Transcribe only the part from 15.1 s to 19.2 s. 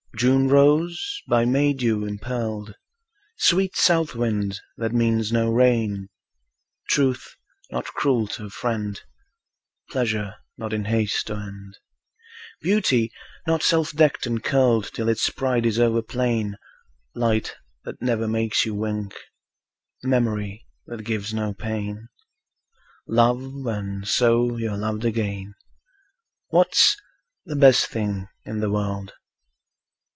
pride is over plain; Light, that never makes you wink;